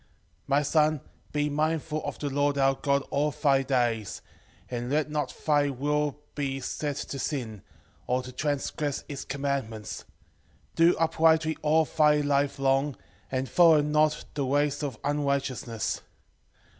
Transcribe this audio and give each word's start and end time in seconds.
4:5 0.01 0.07
My 0.47 0.61
son, 0.63 1.01
be 1.31 1.47
mindful 1.47 2.03
of 2.03 2.17
the 2.17 2.31
Lord 2.31 2.57
our 2.57 2.73
God 2.73 3.03
all 3.11 3.29
thy 3.29 3.61
days, 3.61 4.23
and 4.67 4.89
let 4.89 5.11
not 5.11 5.29
thy 5.45 5.69
will 5.69 6.17
be 6.33 6.59
set 6.59 6.95
to 6.95 7.19
sin, 7.19 7.61
or 8.07 8.23
to 8.23 8.31
transgress 8.31 9.03
his 9.07 9.23
commandments: 9.23 10.05
do 10.75 10.97
uprightly 10.97 11.55
all 11.61 11.85
thy 11.85 12.21
life 12.21 12.57
long, 12.57 12.95
and 13.31 13.47
follow 13.47 13.81
not 13.81 14.25
the 14.33 14.43
ways 14.43 14.81
of 14.81 14.97
unrighteousness. 15.03 16.01